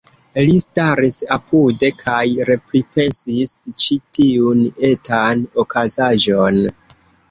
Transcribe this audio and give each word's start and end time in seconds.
Li 0.45 0.53
staris 0.61 1.17
apude, 1.35 1.91
kaj 1.99 2.25
repripensis 2.51 3.55
ĉi 3.85 4.01
tiun 4.21 4.67
etan 4.93 5.49
okazaĵon. 5.69 6.65